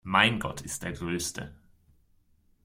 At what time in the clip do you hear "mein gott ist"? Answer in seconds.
0.03-0.81